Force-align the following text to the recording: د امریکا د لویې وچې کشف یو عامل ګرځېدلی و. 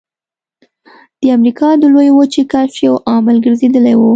د 1.21 1.23
امریکا 1.37 1.69
د 1.77 1.83
لویې 1.93 2.13
وچې 2.17 2.43
کشف 2.51 2.77
یو 2.87 2.95
عامل 3.09 3.37
ګرځېدلی 3.45 3.95
و. 3.97 4.01